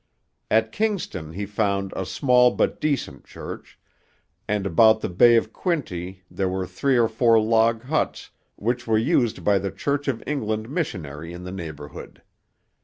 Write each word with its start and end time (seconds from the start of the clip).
At 0.49 0.71
Kingston 0.71 1.33
he 1.33 1.45
found 1.45 1.93
'a 1.95 2.07
small 2.07 2.49
but 2.49 2.81
decent 2.81 3.23
church,' 3.23 3.77
and 4.47 4.65
about 4.65 5.01
the 5.01 5.09
Bay 5.09 5.35
of 5.35 5.53
Quinte 5.53 6.23
there 6.31 6.49
were 6.49 6.65
three 6.65 6.97
or 6.97 7.07
four 7.07 7.39
log 7.39 7.83
huts 7.83 8.31
which 8.55 8.87
were 8.87 8.97
used 8.97 9.43
by 9.43 9.59
the 9.59 9.69
Church 9.69 10.07
of 10.07 10.23
England 10.25 10.67
missionary 10.69 11.33
in 11.33 11.43
the 11.43 11.51
neighbourhood. 11.51 12.23